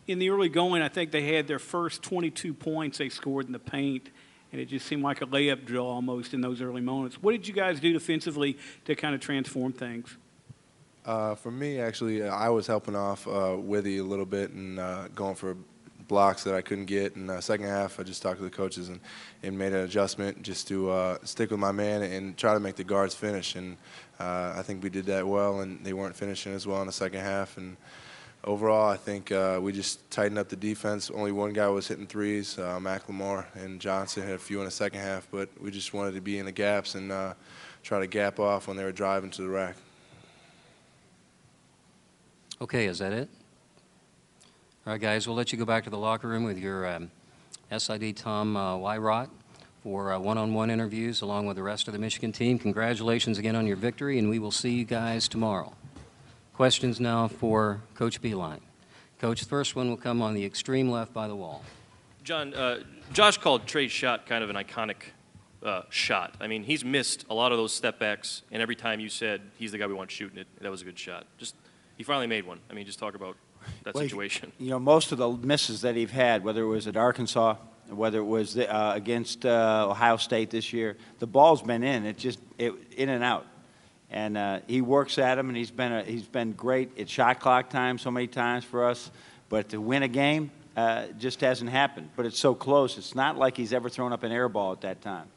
in 0.06 0.18
the 0.18 0.30
early 0.30 0.48
going, 0.48 0.82
I 0.82 0.88
think 0.88 1.12
they 1.12 1.34
had 1.34 1.46
their 1.46 1.58
first 1.58 2.02
22 2.02 2.52
points 2.52 2.98
they 2.98 3.08
scored 3.08 3.46
in 3.46 3.52
the 3.52 3.58
paint, 3.58 4.10
and 4.52 4.60
it 4.60 4.66
just 4.66 4.86
seemed 4.86 5.02
like 5.02 5.22
a 5.22 5.26
layup 5.26 5.64
drill 5.64 5.86
almost 5.86 6.34
in 6.34 6.40
those 6.40 6.60
early 6.60 6.80
moments. 6.80 7.22
What 7.22 7.32
did 7.32 7.46
you 7.46 7.54
guys 7.54 7.80
do 7.80 7.92
defensively 7.92 8.58
to 8.84 8.94
kind 8.94 9.14
of 9.14 9.20
transform 9.20 9.72
things? 9.72 10.16
Uh, 11.04 11.34
for 11.34 11.50
me, 11.50 11.80
actually, 11.80 12.22
uh, 12.22 12.34
I 12.34 12.50
was 12.50 12.66
helping 12.66 12.94
off 12.94 13.26
uh, 13.26 13.56
Withey 13.56 13.98
a 13.98 14.04
little 14.04 14.26
bit 14.26 14.50
and 14.50 14.78
uh, 14.78 15.08
going 15.08 15.34
for 15.34 15.56
blocks 16.08 16.42
that 16.42 16.54
I 16.54 16.60
couldn't 16.60 16.86
get. 16.86 17.14
In 17.14 17.28
the 17.28 17.40
second 17.40 17.66
half, 17.66 18.00
I 18.00 18.02
just 18.02 18.20
talked 18.20 18.38
to 18.38 18.42
the 18.42 18.50
coaches 18.50 18.88
and, 18.88 19.00
and 19.42 19.56
made 19.56 19.72
an 19.72 19.84
adjustment 19.84 20.42
just 20.42 20.66
to 20.68 20.90
uh, 20.90 21.18
stick 21.22 21.50
with 21.50 21.60
my 21.60 21.72
man 21.72 22.02
and 22.02 22.36
try 22.36 22.52
to 22.52 22.60
make 22.60 22.76
the 22.76 22.84
guards 22.84 23.14
finish. 23.14 23.54
And 23.54 23.76
uh, 24.18 24.54
I 24.56 24.62
think 24.62 24.82
we 24.82 24.90
did 24.90 25.06
that 25.06 25.26
well, 25.26 25.60
and 25.60 25.84
they 25.84 25.92
weren't 25.92 26.16
finishing 26.16 26.52
as 26.52 26.66
well 26.66 26.80
in 26.80 26.86
the 26.86 26.92
second 26.92 27.20
half. 27.20 27.56
And 27.56 27.76
overall, 28.44 28.88
I 28.88 28.96
think 28.96 29.32
uh, 29.32 29.58
we 29.62 29.72
just 29.72 30.10
tightened 30.10 30.38
up 30.38 30.48
the 30.48 30.56
defense. 30.56 31.10
Only 31.10 31.32
one 31.32 31.52
guy 31.52 31.68
was 31.68 31.88
hitting 31.88 32.06
threes, 32.06 32.58
uh, 32.58 32.78
McLemore, 32.78 33.44
and 33.54 33.80
Johnson 33.80 34.22
had 34.22 34.34
a 34.34 34.38
few 34.38 34.58
in 34.60 34.64
the 34.64 34.70
second 34.70 35.00
half, 35.00 35.26
but 35.30 35.48
we 35.60 35.70
just 35.70 35.92
wanted 35.92 36.14
to 36.14 36.20
be 36.20 36.38
in 36.38 36.46
the 36.46 36.52
gaps 36.52 36.94
and 36.94 37.12
uh, 37.12 37.34
try 37.82 38.00
to 38.00 38.06
gap 38.06 38.38
off 38.38 38.68
when 38.68 38.76
they 38.76 38.84
were 38.84 38.92
driving 38.92 39.30
to 39.30 39.42
the 39.42 39.48
rack. 39.48 39.76
Okay, 42.60 42.86
is 42.86 42.98
that 42.98 43.12
it? 43.12 43.28
All 44.86 44.92
right, 44.92 45.00
guys, 45.00 45.26
we'll 45.26 45.36
let 45.36 45.52
you 45.52 45.58
go 45.58 45.64
back 45.64 45.84
to 45.84 45.90
the 45.90 45.98
locker 45.98 46.28
room 46.28 46.44
with 46.44 46.58
your 46.58 46.86
um, 46.86 47.10
SID 47.76 48.16
Tom 48.16 48.56
uh, 48.56 48.76
Wywrot 48.76 49.30
for 49.82 50.12
uh, 50.12 50.18
one-on-one 50.18 50.70
interviews 50.70 51.22
along 51.22 51.46
with 51.46 51.56
the 51.56 51.62
rest 51.62 51.86
of 51.86 51.92
the 51.92 51.98
Michigan 51.98 52.32
team. 52.32 52.58
Congratulations 52.58 53.38
again 53.38 53.56
on 53.56 53.66
your 53.66 53.76
victory, 53.76 54.18
and 54.18 54.28
we 54.28 54.38
will 54.38 54.50
see 54.50 54.72
you 54.72 54.84
guys 54.84 55.26
tomorrow. 55.28 55.72
Questions 56.60 57.00
now 57.00 57.26
for 57.26 57.80
Coach 57.94 58.20
Beilein. 58.20 58.58
Coach, 59.18 59.40
the 59.40 59.48
first 59.48 59.74
one 59.74 59.88
will 59.88 59.96
come 59.96 60.20
on 60.20 60.34
the 60.34 60.44
extreme 60.44 60.90
left 60.90 61.14
by 61.14 61.26
the 61.26 61.34
wall. 61.34 61.64
John, 62.22 62.52
uh, 62.52 62.80
Josh 63.14 63.38
called 63.38 63.66
Trey's 63.66 63.90
shot 63.90 64.26
kind 64.26 64.44
of 64.44 64.50
an 64.50 64.56
iconic 64.56 64.96
uh, 65.62 65.84
shot. 65.88 66.34
I 66.38 66.48
mean, 66.48 66.62
he's 66.62 66.84
missed 66.84 67.24
a 67.30 67.34
lot 67.34 67.50
of 67.52 67.56
those 67.56 67.72
step 67.72 67.98
backs, 67.98 68.42
and 68.52 68.60
every 68.60 68.76
time 68.76 69.00
you 69.00 69.08
said 69.08 69.40
he's 69.56 69.72
the 69.72 69.78
guy 69.78 69.86
we 69.86 69.94
want 69.94 70.10
shooting 70.10 70.36
it, 70.36 70.48
that 70.60 70.70
was 70.70 70.82
a 70.82 70.84
good 70.84 70.98
shot. 70.98 71.24
Just 71.38 71.54
he 71.96 72.02
finally 72.04 72.26
made 72.26 72.46
one. 72.46 72.60
I 72.70 72.74
mean, 72.74 72.84
just 72.84 72.98
talk 72.98 73.14
about 73.14 73.36
that 73.84 73.94
Well, 73.94 74.04
situation. 74.04 74.52
You 74.58 74.68
know, 74.68 74.78
most 74.78 75.12
of 75.12 75.16
the 75.16 75.30
misses 75.30 75.80
that 75.80 75.96
he's 75.96 76.10
had, 76.10 76.44
whether 76.44 76.60
it 76.60 76.68
was 76.68 76.86
at 76.86 76.94
Arkansas, 76.94 77.56
whether 77.88 78.18
it 78.18 78.24
was 78.24 78.58
uh, 78.58 78.92
against 78.94 79.46
uh, 79.46 79.86
Ohio 79.88 80.18
State 80.18 80.50
this 80.50 80.74
year, 80.74 80.98
the 81.20 81.26
ball's 81.26 81.62
been 81.62 81.82
in. 81.82 82.04
It 82.04 82.18
just 82.18 82.38
it, 82.58 82.74
in 82.98 83.08
and 83.08 83.24
out, 83.24 83.46
and 84.10 84.36
uh, 84.36 84.60
he 84.66 84.80
works 84.80 85.18
at 85.18 85.36
them, 85.36 85.48
and 85.48 85.56
he's 85.56 85.70
been 85.70 85.92
a, 85.92 86.02
he's 86.02 86.26
been 86.26 86.52
great 86.52 86.98
at 86.98 87.08
shot 87.08 87.40
clock 87.40 87.70
time 87.70 87.98
so 87.98 88.10
many 88.10 88.26
times 88.26 88.64
for 88.64 88.84
us. 88.84 89.10
But 89.48 89.70
to 89.70 89.80
win 89.80 90.02
a 90.02 90.08
game 90.08 90.50
uh, 90.76 91.06
just 91.18 91.40
hasn't 91.40 91.70
happened. 91.70 92.10
But 92.16 92.26
it's 92.26 92.38
so 92.38 92.54
close. 92.54 92.98
It's 92.98 93.14
not 93.14 93.36
like 93.36 93.56
he's 93.56 93.72
ever 93.72 93.88
thrown 93.88 94.12
up 94.12 94.22
an 94.22 94.32
air 94.32 94.48
ball 94.48 94.72
at 94.72 94.80
that 94.82 95.00
time. 95.00 95.28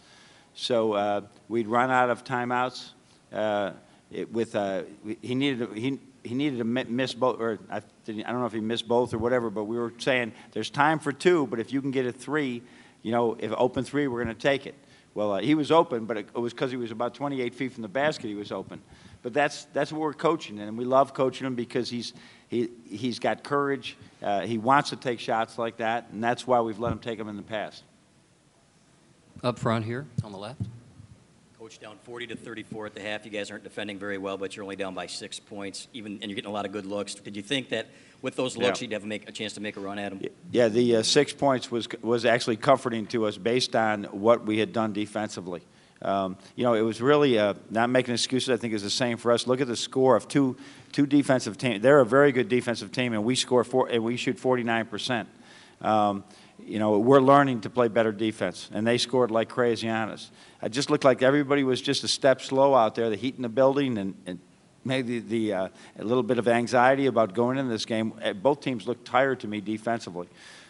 So 0.55 0.93
uh, 0.93 1.21
we'd 1.49 1.67
run 1.67 1.91
out 1.91 2.09
of 2.09 2.23
timeouts. 2.23 2.89
Uh, 3.31 3.71
it, 4.11 4.31
with 4.31 4.55
uh, 4.55 4.83
he 5.21 5.35
needed 5.35 5.75
he 5.75 5.99
he 6.23 6.35
needed 6.35 6.59
to 6.59 6.63
mi- 6.63 6.85
miss 6.85 7.13
both, 7.13 7.39
or 7.39 7.59
I, 7.69 7.77
I 7.77 7.81
don't 8.07 8.39
know 8.39 8.45
if 8.45 8.53
he 8.53 8.59
missed 8.59 8.87
both 8.87 9.13
or 9.13 9.17
whatever. 9.17 9.49
But 9.49 9.63
we 9.65 9.77
were 9.77 9.93
saying 9.97 10.33
there's 10.51 10.69
time 10.69 10.99
for 10.99 11.11
two, 11.11 11.47
but 11.47 11.59
if 11.59 11.73
you 11.73 11.81
can 11.81 11.91
get 11.91 12.05
a 12.05 12.11
three, 12.11 12.61
you 13.01 13.11
know, 13.11 13.35
if 13.39 13.51
open 13.57 13.83
three, 13.83 14.07
we're 14.07 14.23
going 14.23 14.35
to 14.35 14.41
take 14.41 14.65
it. 14.65 14.75
Well, 15.15 15.34
uh, 15.34 15.41
he 15.41 15.53
was 15.53 15.72
open, 15.72 16.05
but 16.05 16.17
it, 16.17 16.36
was 16.36 16.53
because 16.53 16.72
he 16.72 16.77
was 16.77 16.91
about 16.91 17.13
28 17.13 17.53
feet 17.53 17.74
from 17.74 17.84
the 17.84 17.88
basket. 17.88 18.27
He 18.27 18.36
was 18.36 18.51
open. 18.51 18.82
But 19.22 19.34
that's 19.34 19.65
that's 19.74 19.91
what 19.91 20.01
we're 20.01 20.13
coaching, 20.13 20.60
and 20.60 20.77
we 20.77 20.84
love 20.84 21.13
coaching 21.13 21.48
him 21.48 21.55
because 21.55 21.89
he's 21.89 22.13
he 22.50 22.70
he's 22.89 23.20
got 23.20 23.43
courage. 23.43 23.96
Uh, 24.22 24.41
he 24.41 24.58
wants 24.58 24.89
to 24.89 24.98
take 24.98 25.20
shots 25.20 25.58
like 25.58 25.77
that, 25.77 26.10
and 26.12 26.22
that's 26.22 26.46
why 26.46 26.60
we've 26.60 26.79
let 26.79 26.91
him 26.91 27.00
take 27.00 27.20
them 27.20 27.29
in 27.29 27.38
the 27.38 27.43
past. 27.43 27.84
Up 29.41 29.58
front 29.58 29.86
here 29.86 30.08
on 30.24 30.34
the 30.34 30.38
left. 30.38 30.62
Coach 31.73 31.79
down 31.81 31.97
40 32.03 32.27
to 32.27 32.35
34 32.35 32.87
at 32.87 32.93
the 32.93 33.01
half. 33.01 33.25
You 33.25 33.31
guys 33.31 33.49
aren't 33.49 33.63
defending 33.63 33.97
very 33.97 34.17
well, 34.17 34.37
but 34.37 34.55
you're 34.55 34.63
only 34.63 34.75
down 34.75 34.93
by 34.93 35.07
six 35.07 35.39
points. 35.39 35.87
Even 35.93 36.19
and 36.21 36.29
you're 36.29 36.35
getting 36.35 36.49
a 36.49 36.53
lot 36.53 36.65
of 36.65 36.71
good 36.71 36.85
looks. 36.85 37.15
Did 37.15 37.35
you 37.35 37.41
think 37.41 37.69
that 37.69 37.87
with 38.21 38.35
those 38.35 38.57
looks 38.57 38.79
Yeah. 38.79 38.85
you'd 38.85 38.93
have 38.93 39.03
a, 39.03 39.07
make, 39.07 39.27
a 39.27 39.31
chance 39.31 39.53
to 39.53 39.61
make 39.61 39.75
a 39.75 39.79
run 39.79 39.97
at 39.97 40.11
them? 40.11 40.29
Yeah, 40.51 40.67
the 40.67 40.97
uh, 40.97 41.03
six 41.03 41.33
points 41.33 41.71
was 41.71 41.87
was 42.01 42.25
actually 42.25 42.57
comforting 42.57 43.07
to 43.07 43.25
us 43.25 43.37
based 43.37 43.75
on 43.75 44.03
what 44.05 44.45
we 44.45 44.59
had 44.59 44.71
done 44.71 44.93
defensively. 44.93 45.61
Um, 46.01 46.37
you 46.55 46.63
know, 46.63 46.73
it 46.75 46.81
was 46.81 47.01
really 47.01 47.39
uh, 47.39 47.55
not 47.71 47.89
making 47.89 48.13
excuses. 48.13 48.49
I 48.49 48.57
think 48.57 48.73
is 48.73 48.83
the 48.83 48.89
same 48.89 49.17
for 49.17 49.31
us. 49.31 49.47
Look 49.47 49.61
at 49.61 49.67
the 49.67 49.75
score 49.77 50.15
of 50.15 50.27
two 50.27 50.57
two 50.91 51.07
defensive 51.07 51.57
teams. 51.57 51.81
They're 51.81 52.01
a 52.01 52.05
very 52.05 52.31
good 52.31 52.49
defensive 52.49 52.91
team, 52.91 53.13
and 53.13 53.23
we 53.23 53.35
score 53.35 53.63
four, 53.63 53.87
and 53.89 54.03
we 54.03 54.17
shoot 54.17 54.37
49 54.37 54.85
percent. 54.85 55.29
Um, 55.81 56.23
you 56.65 56.79
know, 56.79 56.98
we're 57.00 57.22
learning 57.22 57.62
to 57.62 57.70
play 57.70 57.88
better 57.88 58.12
defense, 58.12 58.70
and 58.74 58.86
they 58.86 58.98
scored 58.98 59.32
like 59.32 59.50
crazy 59.50 59.89
on 59.89 60.10
us. 60.10 60.32
It 60.62 60.70
just 60.70 60.89
looked 60.89 61.03
like 61.03 61.22
everybody 61.22 61.63
was 61.63 61.82
just 61.82 62.03
a 62.03 62.08
step 62.08 62.41
slow 62.41 62.74
out 62.74 62.96
there, 62.96 63.10
the 63.10 63.15
heat 63.15 63.36
in 63.36 63.41
the 63.41 63.50
building, 63.50 63.98
and, 63.98 64.15
and 64.25 64.39
maybe 64.86 65.20
the, 65.20 65.53
uh, 65.53 65.67
a 66.00 66.03
little 66.03 66.24
bit 66.24 66.38
of 66.39 66.48
anxiety 66.48 67.05
about 67.05 67.34
going 67.34 67.58
into 67.58 67.72
this 67.72 67.86
game. 67.86 68.13
Uh, 68.24 68.34
Both 68.34 68.62
teams 68.62 68.88
looked 68.88 69.05
tired 69.05 69.39
to 69.41 69.48
me 69.48 69.62
defensively. 69.62 70.27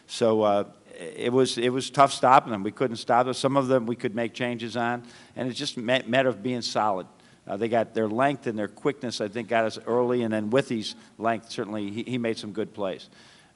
So 0.08 0.42
uh, 0.42 0.64
it 1.00 1.32
was 1.32 1.58
it 1.58 1.70
was 1.70 1.90
tough 1.90 2.12
stopping 2.12 2.52
them. 2.52 2.64
We 2.64 2.72
couldn't 2.72 2.98
stop 2.98 3.26
them. 3.26 3.34
Some 3.34 3.58
of 3.58 3.68
them 3.68 3.86
we 3.86 3.96
could 3.96 4.16
make 4.16 4.34
changes 4.34 4.76
on, 4.78 5.04
and 5.36 5.50
it 5.50 5.54
just 5.54 5.78
met, 5.78 6.08
met 6.08 6.26
of 6.26 6.44
being 6.44 6.62
solid. 6.62 7.08
Uh, 7.48 7.58
they 7.58 7.68
got 7.68 7.94
their 7.94 8.08
length 8.08 8.48
and 8.48 8.58
their 8.58 8.68
quickness. 8.68 9.20
I 9.20 9.28
think 9.28 9.50
got 9.50 9.66
us 9.66 9.78
early, 9.86 10.24
and 10.24 10.34
then 10.34 10.50
with 10.50 10.70
his 10.70 10.96
length, 11.18 11.52
certainly 11.52 11.90
he, 11.90 12.04
he 12.04 12.18
made 12.18 12.38
some 12.38 12.52
good 12.52 12.74
plays. 12.74 13.10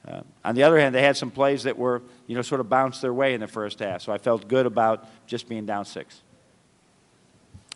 Uh, 0.06 0.20
on 0.44 0.54
the 0.54 0.62
other 0.62 0.78
hand, 0.78 0.94
they 0.94 1.02
had 1.02 1.16
some 1.16 1.30
plays 1.30 1.64
that 1.64 1.76
were 1.76 2.02
you 2.26 2.34
know 2.34 2.42
sort 2.42 2.60
of 2.60 2.68
bounced 2.68 3.02
their 3.02 3.12
way 3.12 3.34
in 3.34 3.40
the 3.40 3.48
first 3.48 3.80
half. 3.80 4.02
So 4.02 4.12
I 4.12 4.18
felt 4.18 4.48
good 4.48 4.66
about 4.66 5.06
just 5.26 5.48
being 5.48 5.66
down 5.66 5.84
six. 5.84 6.22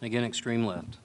Again, 0.01 0.25
extreme 0.25 0.67
left. 0.67 0.99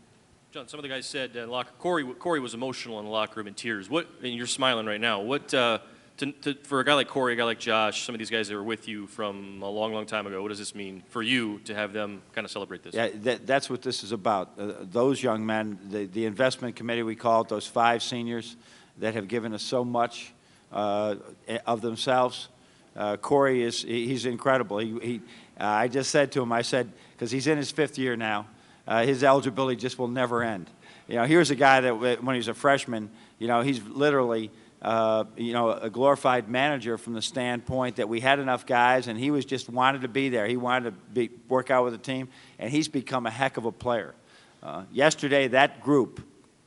John, 0.52 0.68
some 0.68 0.80
of 0.80 0.84
the 0.84 0.90
guys 0.90 1.06
said 1.06 1.38
uh, 1.38 1.46
locker, 1.46 1.70
Corey, 1.78 2.04
Corey 2.04 2.40
was 2.40 2.54
emotional 2.56 2.98
in 3.00 3.06
the 3.06 3.12
locker 3.12 3.40
room 3.40 3.48
in 3.48 3.54
tears. 3.54 3.90
What, 3.90 4.08
and 4.24 4.34
you're 4.34 4.48
smiling 4.48 4.88
right 4.88 5.00
now. 5.00 5.22
What, 5.22 5.54
uh, 5.54 5.80
to, 6.18 6.32
to, 6.32 6.54
for 6.64 6.80
a 6.80 6.84
guy 6.84 6.96
like 6.96 7.08
Corey, 7.08 7.34
a 7.34 7.36
guy 7.36 7.44
like 7.44 7.60
Josh, 7.60 8.06
some 8.06 8.16
of 8.16 8.20
these 8.20 8.32
guys 8.32 8.48
that 8.48 8.56
were 8.56 8.64
with 8.64 8.88
you 8.88 9.06
from 9.06 9.62
a 9.62 9.70
long, 9.70 9.94
long 9.94 10.08
time 10.08 10.26
ago, 10.26 10.42
what 10.42 10.48
does 10.48 10.58
this 10.58 10.74
mean 10.74 11.04
for 11.10 11.22
you 11.22 11.60
to 11.66 11.76
have 11.76 11.94
them 11.94 12.24
kind 12.34 12.44
of 12.44 12.50
celebrate 12.50 12.82
this? 12.82 12.96
Yeah, 12.96 13.10
that, 13.24 13.46
that's 13.46 13.70
what 13.70 13.84
this 13.84 14.04
is 14.04 14.14
about. 14.14 14.54
Uh, 14.58 14.72
those 14.82 15.22
young 15.22 15.46
men, 15.46 15.78
the, 15.90 16.06
the 16.06 16.26
investment 16.26 16.76
committee, 16.76 17.04
we 17.04 17.16
call 17.16 17.42
it, 17.42 17.50
those 17.50 17.68
five 17.68 18.02
seniors 18.02 18.56
that 18.98 19.14
have 19.14 19.28
given 19.28 19.54
us 19.54 19.62
so 19.62 19.86
much 19.86 20.34
of 20.72 21.82
themselves. 21.82 22.50
Uh, 22.96 23.16
Corey 23.16 23.62
is 23.62 23.84
he's 23.84 24.26
incredible. 24.26 24.80
He, 24.80 25.00
he, 25.00 25.22
uh, 25.60 25.66
I 25.66 25.88
just 25.88 26.10
said 26.10 26.32
to 26.34 26.42
him, 26.42 26.52
I 26.52 26.64
said, 26.64 26.92
because 27.14 27.30
he's 27.30 27.48
in 27.48 27.58
his 27.58 27.72
fifth 27.72 27.98
year 27.98 28.16
now, 28.16 28.48
uh, 28.88 29.04
his 29.04 29.24
eligibility 29.24 29.76
just 29.76 30.00
will 30.00 30.08
never 30.08 30.44
end. 30.44 30.70
You 31.08 31.16
know, 31.16 31.26
here's 31.26 31.52
a 31.52 31.56
guy 31.56 31.82
that 31.82 32.00
when 32.00 32.36
he 32.36 32.38
was 32.38 32.48
a 32.48 32.54
freshman, 32.54 33.10
you 33.40 33.48
know, 33.48 33.62
he's 33.62 33.82
literally, 33.84 34.52
uh, 34.82 35.26
you 35.38 35.54
know, 35.54 35.72
a 35.72 35.90
glorified 35.90 36.50
manager 36.50 36.98
from 36.98 37.14
the 37.14 37.22
standpoint 37.22 37.98
that 37.98 38.10
we 38.10 38.20
had 38.20 38.40
enough 38.40 38.66
guys, 38.66 39.08
and 39.08 39.20
he 39.20 39.32
was 39.32 39.46
just 39.46 39.70
wanted 39.70 40.02
to 40.02 40.08
be 40.08 40.30
there. 40.30 40.48
He 40.48 40.58
wanted 40.58 40.92
to 40.92 40.92
be, 41.14 41.30
work 41.48 41.70
out 41.70 41.84
with 41.84 41.94
the 41.94 42.00
team, 42.00 42.30
and 42.58 42.72
he's 42.72 42.88
become 42.88 43.26
a 43.26 43.32
heck 43.32 43.58
of 43.58 43.66
a 43.66 43.72
player. 43.72 44.16
Uh, 44.64 44.84
yesterday, 44.92 45.48
that 45.50 45.82
group 45.82 46.22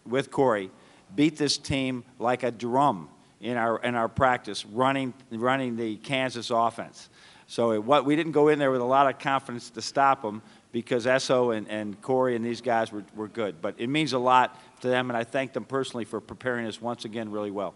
with 0.06 0.30
Corey 0.30 0.70
beat 1.14 1.36
this 1.36 1.58
team 1.58 2.04
like 2.18 2.44
a 2.44 2.50
drum 2.50 3.08
in 3.40 3.56
our 3.56 3.78
in 3.82 3.94
our 3.94 4.08
practice, 4.08 4.64
running 4.66 5.14
running 5.30 5.76
the 5.76 5.96
Kansas 5.96 6.50
offense. 6.50 7.08
So 7.46 7.72
it, 7.72 7.82
what 7.82 8.04
we 8.04 8.14
didn't 8.16 8.32
go 8.32 8.48
in 8.48 8.58
there 8.58 8.70
with 8.70 8.80
a 8.80 8.84
lot 8.84 9.08
of 9.08 9.18
confidence 9.18 9.70
to 9.70 9.82
stop 9.82 10.22
them 10.22 10.42
because 10.72 11.06
Eso 11.06 11.50
and, 11.50 11.68
and 11.68 12.00
Corey 12.00 12.36
and 12.36 12.44
these 12.44 12.60
guys 12.60 12.92
were, 12.92 13.04
were 13.16 13.28
good. 13.28 13.60
But 13.60 13.74
it 13.78 13.88
means 13.88 14.12
a 14.12 14.18
lot 14.18 14.56
to 14.82 14.88
them, 14.88 15.10
and 15.10 15.16
I 15.16 15.24
thank 15.24 15.52
them 15.52 15.64
personally 15.64 16.04
for 16.04 16.20
preparing 16.20 16.66
us 16.66 16.80
once 16.80 17.04
again 17.04 17.30
really 17.30 17.50
well. 17.50 17.74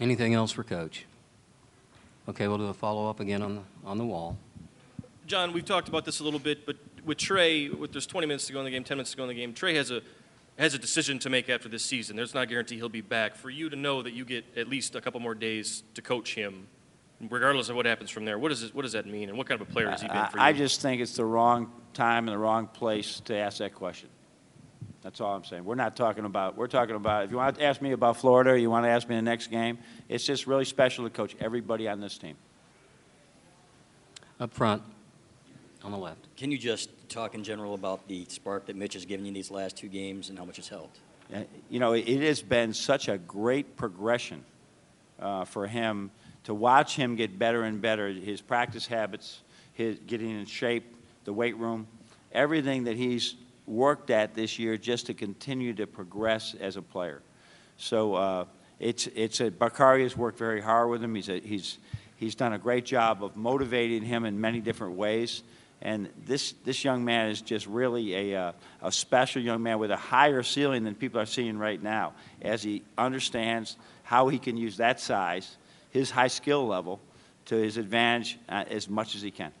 Anything 0.00 0.34
else 0.34 0.52
for 0.52 0.62
Coach? 0.62 1.06
Okay, 2.28 2.46
we'll 2.46 2.58
do 2.58 2.66
a 2.66 2.74
follow-up 2.74 3.20
again 3.20 3.42
on 3.42 3.56
the, 3.56 3.62
on 3.84 3.98
the 3.98 4.04
wall. 4.04 4.36
John, 5.26 5.52
we've 5.52 5.64
talked 5.64 5.88
about 5.88 6.04
this 6.04 6.20
a 6.20 6.24
little 6.24 6.38
bit, 6.38 6.64
but 6.66 6.76
with 7.04 7.18
Trey, 7.18 7.68
with 7.68 7.92
there's 7.92 8.06
20 8.06 8.26
minutes 8.26 8.46
to 8.46 8.52
go 8.52 8.60
in 8.60 8.64
the 8.64 8.70
game, 8.70 8.84
10 8.84 8.96
minutes 8.96 9.10
to 9.10 9.16
go 9.16 9.24
in 9.24 9.28
the 9.28 9.34
game, 9.34 9.54
Trey 9.54 9.74
has 9.74 9.90
a 9.90 10.02
has 10.58 10.74
a 10.74 10.78
decision 10.78 11.18
to 11.20 11.30
make 11.30 11.48
after 11.48 11.68
this 11.68 11.84
season. 11.84 12.16
There's 12.16 12.34
not 12.34 12.42
a 12.42 12.46
guarantee 12.46 12.76
he'll 12.76 12.88
be 12.88 13.00
back. 13.00 13.36
For 13.36 13.48
you 13.48 13.70
to 13.70 13.76
know 13.76 14.02
that 14.02 14.12
you 14.12 14.24
get 14.24 14.44
at 14.56 14.68
least 14.68 14.94
a 14.94 15.00
couple 15.00 15.20
more 15.20 15.34
days 15.34 15.84
to 15.94 16.02
coach 16.02 16.34
him, 16.34 16.66
regardless 17.30 17.68
of 17.68 17.76
what 17.76 17.86
happens 17.86 18.10
from 18.10 18.24
there, 18.24 18.38
what 18.38 18.48
does 18.48 18.62
this, 18.62 18.74
what 18.74 18.82
does 18.82 18.92
that 18.92 19.06
mean, 19.06 19.28
and 19.28 19.38
what 19.38 19.46
kind 19.46 19.60
of 19.60 19.68
a 19.68 19.72
player 19.72 19.88
has 19.88 20.02
he 20.02 20.08
been 20.08 20.26
for 20.26 20.36
you? 20.36 20.42
I, 20.42 20.48
I 20.48 20.52
just 20.52 20.80
think 20.80 21.00
it's 21.00 21.14
the 21.14 21.24
wrong 21.24 21.72
time 21.94 22.26
and 22.28 22.34
the 22.34 22.38
wrong 22.38 22.66
place 22.66 23.20
to 23.26 23.36
ask 23.36 23.58
that 23.58 23.74
question. 23.74 24.08
That's 25.00 25.20
all 25.20 25.34
I'm 25.34 25.44
saying. 25.44 25.64
We're 25.64 25.76
not 25.76 25.94
talking 25.94 26.24
about, 26.24 26.56
we're 26.56 26.66
talking 26.66 26.96
about, 26.96 27.24
if 27.24 27.30
you 27.30 27.36
want 27.36 27.56
to 27.56 27.64
ask 27.64 27.80
me 27.80 27.92
about 27.92 28.16
Florida 28.16 28.50
or 28.50 28.56
you 28.56 28.68
want 28.68 28.84
to 28.84 28.90
ask 28.90 29.08
me 29.08 29.14
the 29.14 29.22
next 29.22 29.46
game, 29.46 29.78
it's 30.08 30.24
just 30.24 30.48
really 30.48 30.64
special 30.64 31.04
to 31.04 31.10
coach 31.10 31.36
everybody 31.40 31.88
on 31.88 32.00
this 32.00 32.18
team. 32.18 32.36
Up 34.40 34.52
front, 34.52 34.82
on 35.88 35.98
the 35.98 36.04
left. 36.04 36.26
Can 36.36 36.52
you 36.52 36.58
just 36.58 36.90
talk 37.08 37.34
in 37.34 37.42
general 37.42 37.72
about 37.72 38.06
the 38.08 38.26
spark 38.28 38.66
that 38.66 38.76
Mitch 38.76 38.92
has 38.92 39.06
given 39.06 39.24
you 39.24 39.32
these 39.32 39.50
last 39.50 39.76
two 39.76 39.88
games 39.88 40.28
and 40.28 40.38
how 40.38 40.44
much 40.44 40.58
it's 40.58 40.68
helped? 40.68 40.98
You 41.70 41.80
know, 41.80 41.94
it 41.94 42.20
has 42.22 42.42
been 42.42 42.74
such 42.74 43.08
a 43.08 43.16
great 43.16 43.76
progression 43.76 44.44
uh, 45.18 45.44
for 45.46 45.66
him 45.66 46.10
to 46.44 46.52
watch 46.52 46.94
him 46.94 47.16
get 47.16 47.38
better 47.38 47.62
and 47.62 47.80
better. 47.80 48.08
His 48.08 48.40
practice 48.42 48.86
habits, 48.86 49.40
his 49.72 49.98
getting 50.06 50.30
in 50.30 50.44
shape, 50.44 50.94
the 51.24 51.32
weight 51.32 51.56
room, 51.56 51.86
everything 52.32 52.84
that 52.84 52.96
he's 52.96 53.36
worked 53.66 54.10
at 54.10 54.34
this 54.34 54.58
year 54.58 54.76
just 54.76 55.06
to 55.06 55.14
continue 55.14 55.72
to 55.74 55.86
progress 55.86 56.54
as 56.60 56.76
a 56.76 56.82
player. 56.82 57.22
So 57.78 58.14
uh, 58.14 58.44
it's 58.78 59.06
it's 59.08 59.40
a 59.40 59.50
Bacari 59.50 60.02
has 60.02 60.16
worked 60.16 60.38
very 60.38 60.60
hard 60.60 60.90
with 60.90 61.02
him. 61.02 61.14
He's 61.14 61.28
a, 61.28 61.40
he's 61.40 61.78
he's 62.16 62.34
done 62.34 62.52
a 62.52 62.58
great 62.58 62.84
job 62.84 63.24
of 63.24 63.36
motivating 63.36 64.02
him 64.02 64.24
in 64.24 64.38
many 64.38 64.60
different 64.60 64.94
ways. 64.94 65.42
And 65.80 66.08
this 66.26 66.54
this 66.64 66.82
young 66.84 67.04
man 67.04 67.30
is 67.30 67.40
just 67.40 67.66
really 67.66 68.32
a 68.32 68.40
uh, 68.48 68.52
a 68.82 68.90
special 68.90 69.40
young 69.40 69.62
man 69.62 69.78
with 69.78 69.90
a 69.92 69.96
higher 69.96 70.42
ceiling 70.42 70.82
than 70.84 70.94
people 70.96 71.20
are 71.20 71.26
seeing 71.26 71.56
right 71.56 71.80
now, 71.80 72.14
as 72.42 72.62
he 72.62 72.82
understands 72.96 73.76
how 74.02 74.28
he 74.28 74.38
can 74.38 74.56
use 74.56 74.78
that 74.78 74.98
size, 75.00 75.56
his 75.90 76.10
high 76.10 76.26
skill 76.28 76.66
level, 76.66 76.98
to 77.44 77.54
his 77.54 77.76
advantage 77.76 78.38
uh, 78.48 78.64
as 78.68 78.88
much 78.88 79.14
as 79.14 79.22
he 79.22 79.30
can. 79.30 79.52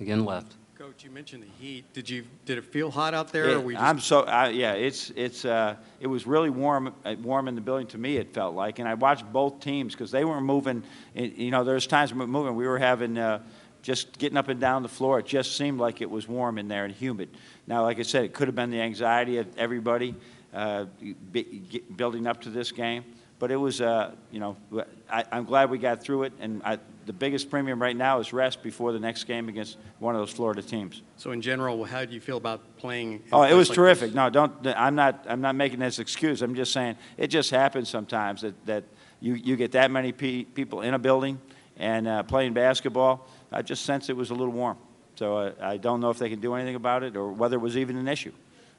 Again, 0.00 0.24
left. 0.24 0.54
Coach, 0.76 1.04
you 1.04 1.10
mentioned 1.10 1.44
the 1.44 1.64
heat. 1.64 1.84
Did 1.92 2.10
you 2.10 2.24
did 2.44 2.58
it 2.58 2.64
feel 2.64 2.90
hot 2.90 3.14
out 3.14 3.32
there? 3.32 3.44
or 3.46 3.48
It- 3.50 3.62
we 3.64 3.76
I'm 3.76 4.00
so 4.00 4.22
uh, 4.26 4.50
yeah. 4.52 4.72
It's 4.72 5.10
it's 5.14 5.44
uh, 5.44 5.76
it 6.00 6.08
was 6.08 6.26
really 6.26 6.50
warm 6.50 6.92
uh, 7.04 7.14
warm 7.22 7.46
in 7.46 7.54
the 7.54 7.60
building 7.60 7.86
to 7.88 7.98
me. 7.98 8.16
It 8.16 8.34
felt 8.34 8.56
like, 8.56 8.80
and 8.80 8.88
I 8.88 8.94
watched 8.94 9.32
both 9.32 9.60
teams 9.60 9.94
because 9.94 10.10
they 10.10 10.24
weren't 10.24 10.44
moving. 10.44 10.82
You 11.14 11.52
know, 11.52 11.62
there's 11.62 11.86
times 11.86 12.12
we 12.12 12.18
were 12.18 12.26
moving. 12.26 12.56
We 12.56 12.66
were 12.66 12.78
having 12.80 13.16
uh, 13.16 13.40
just 13.84 14.18
getting 14.18 14.38
up 14.38 14.48
and 14.48 14.58
down 14.58 14.82
the 14.82 14.88
floor. 14.88 15.18
It 15.18 15.26
just 15.26 15.56
seemed 15.58 15.78
like 15.78 16.00
it 16.00 16.10
was 16.10 16.26
warm 16.26 16.56
in 16.56 16.68
there 16.68 16.86
and 16.86 16.94
humid. 16.94 17.28
Now, 17.66 17.82
like 17.82 17.98
I 17.98 18.02
said, 18.02 18.24
it 18.24 18.32
could 18.32 18.48
have 18.48 18.54
been 18.54 18.70
the 18.70 18.80
anxiety 18.80 19.36
of 19.36 19.46
everybody 19.58 20.14
uh, 20.54 20.86
building 21.94 22.26
up 22.26 22.40
to 22.42 22.50
this 22.50 22.72
game. 22.72 23.04
But 23.38 23.50
it 23.50 23.56
was, 23.56 23.82
uh, 23.82 24.12
you 24.30 24.40
know, 24.40 24.56
I, 25.10 25.24
I'm 25.30 25.44
glad 25.44 25.68
we 25.68 25.76
got 25.76 26.02
through 26.02 26.22
it. 26.22 26.32
And 26.40 26.62
I, 26.64 26.78
the 27.04 27.12
biggest 27.12 27.50
premium 27.50 27.82
right 27.82 27.94
now 27.94 28.20
is 28.20 28.32
rest 28.32 28.62
before 28.62 28.92
the 28.92 28.98
next 28.98 29.24
game 29.24 29.50
against 29.50 29.76
one 29.98 30.14
of 30.14 30.20
those 30.22 30.30
Florida 30.30 30.62
teams. 30.62 31.02
so 31.18 31.32
in 31.32 31.42
general, 31.42 31.84
how 31.84 32.06
do 32.06 32.14
you 32.14 32.20
feel 32.22 32.38
about 32.38 32.78
playing? 32.78 33.22
Oh, 33.32 33.42
it 33.42 33.52
was 33.52 33.68
like 33.68 33.76
terrific. 33.76 34.08
this? 34.08 34.14
No, 34.14 34.30
don't. 34.30 34.66
I'm 34.66 34.94
not. 34.94 35.26
I'm 35.28 35.42
not 35.42 35.56
making 35.56 35.80
this 35.80 35.98
excuse. 35.98 36.40
I'm 36.40 36.54
just 36.54 36.72
saying 36.72 36.96
it 37.18 37.26
just 37.26 37.50
happens 37.50 37.90
sometimes 37.90 38.40
that 38.40 38.54
that 38.64 38.84
you 39.20 39.34
you 39.34 39.56
get 39.56 39.72
that 39.72 39.90
many 39.90 40.12
pe- 40.12 40.44
people 40.44 40.80
in 40.80 40.94
a 40.94 40.98
building 40.98 41.38
and 41.76 42.06
uh, 42.06 42.22
playing 42.22 42.54
basketball. 42.54 43.26
I 43.54 43.62
just 43.62 43.84
sense 43.84 44.08
it 44.08 44.16
was 44.16 44.30
a 44.30 44.34
little 44.34 44.52
warm. 44.52 44.76
So 45.16 45.36
uh, 45.36 45.52
I 45.60 45.76
don't 45.76 46.00
know 46.00 46.10
if 46.10 46.18
they 46.18 46.28
can 46.28 46.40
do 46.40 46.54
anything 46.54 46.74
about 46.74 47.04
it 47.04 47.16
or 47.16 47.30
whether 47.30 47.56
it 47.56 47.60
was 47.60 47.76
even 47.76 47.96
an 47.96 48.08
issue. 48.08 48.32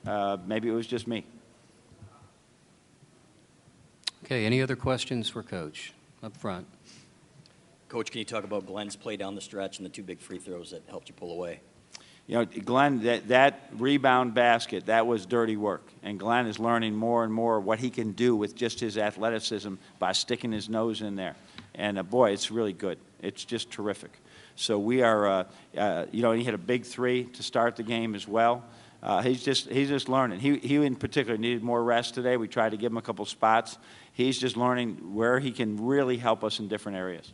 Uh, 0.06 0.38
maybe 0.46 0.68
it 0.68 0.74
was 0.74 0.86
just 0.86 1.08
me. 1.08 1.26
Okay, 4.26 4.46
any 4.46 4.62
other 4.62 4.76
questions 4.76 5.30
for 5.30 5.44
Coach? 5.44 5.94
Up 6.22 6.36
front. 6.36 6.68
Coach, 7.88 8.12
can 8.12 8.20
you 8.20 8.26
talk 8.26 8.44
about 8.44 8.66
Glenn's 8.66 8.96
play 8.96 9.16
down 9.16 9.36
the 9.36 9.42
stretch 9.42 9.78
and 9.78 9.86
the 9.86 9.90
two 9.90 10.04
big 10.04 10.20
free 10.20 10.40
throws 10.40 10.72
that 10.72 10.82
helped 10.90 11.08
you 11.08 11.16
pull 11.16 11.32
away? 11.32 11.62
You 12.28 12.40
know, 12.40 12.46
Glenn, 12.46 13.04
that, 13.04 13.28
that 13.28 13.70
rebound 13.78 14.34
basket, 14.34 14.88
that 14.88 15.06
was 15.06 15.28
dirty 15.28 15.56
work. 15.56 15.84
And 16.02 16.20
Glenn 16.20 16.48
is 16.48 16.58
learning 16.58 16.96
more 16.96 17.24
and 17.24 17.32
more 17.32 17.60
what 17.60 17.78
he 17.78 17.92
can 17.92 18.14
do 18.14 18.36
with 18.36 18.56
just 18.56 18.80
his 18.80 18.98
athleticism 18.98 19.76
by 20.00 20.12
sticking 20.12 20.52
his 20.52 20.68
nose 20.68 21.02
in 21.02 21.16
there. 21.16 21.36
And 21.76 22.00
uh, 22.00 22.04
boy, 22.04 22.32
it's 22.32 22.50
really 22.50 22.74
good. 22.74 22.98
It's 23.22 23.46
just 23.46 23.70
terrific. 23.70 24.12
So 24.56 24.80
we 24.80 25.02
are, 25.02 25.28
uh, 25.28 25.44
uh, 25.78 26.06
you 26.12 26.22
know, 26.22 26.32
he 26.32 26.44
hit 26.44 26.54
a 26.54 26.60
big 26.60 26.86
three 26.86 27.26
to 27.26 27.44
start 27.44 27.76
the 27.76 27.84
game 27.84 28.16
as 28.16 28.28
well. 28.28 28.64
Uh, 29.04 29.22
he's 29.22 29.44
just 29.44 29.70
he's 29.70 29.90
just 29.90 30.10
learning. 30.10 30.40
He 30.40 30.58
he 30.58 30.76
in 30.78 30.96
particular 30.96 31.38
needed 31.38 31.62
more 31.62 31.84
rest 31.84 32.16
today. 32.16 32.38
We 32.38 32.48
tried 32.48 32.72
to 32.72 32.78
give 32.78 32.92
him 32.92 32.98
a 32.98 33.02
couple 33.02 33.24
spots. 33.26 33.78
He's 34.14 34.40
just 34.40 34.58
learning 34.58 35.14
where 35.14 35.40
he 35.40 35.52
can 35.52 35.86
really 35.86 36.18
help 36.18 36.44
us 36.44 36.60
in 36.60 36.68
different 36.68 36.98
areas. 36.98 37.32